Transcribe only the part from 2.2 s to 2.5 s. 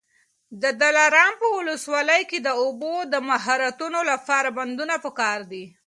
کي د